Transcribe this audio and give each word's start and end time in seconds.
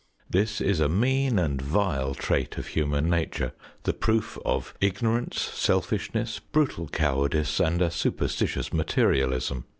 This 0.27 0.61
is 0.61 0.79
a 0.79 0.89
mean 0.89 1.37
and 1.37 1.61
vile 1.61 2.15
trait 2.15 2.57
of 2.57 2.69
human 2.69 3.07
nature, 3.07 3.51
the 3.83 3.93
proof 3.93 4.35
of 4.43 4.73
ignorance, 4.81 5.39
selfishness, 5.39 6.39
brutal 6.39 6.87
cowardice, 6.87 7.59
and 7.59 7.79
a 7.83 7.91
superstitious 7.91 8.73
materialism. 8.73 9.65